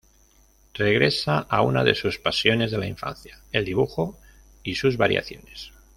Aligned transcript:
Regresa 0.73 1.41
a 1.47 1.61
una 1.61 1.83
de 1.83 1.93
sus 1.93 2.17
pasiones 2.17 2.71
de 2.71 2.79
la 2.79 2.87
infancia: 2.87 3.39
el 3.51 3.65
dibujo 3.65 4.17
y 4.63 4.73
sus 4.73 4.97
variaciones. 4.97 5.73